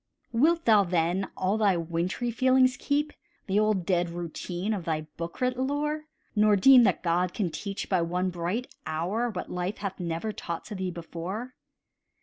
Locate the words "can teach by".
7.35-8.01